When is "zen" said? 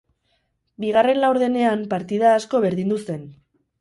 3.09-3.29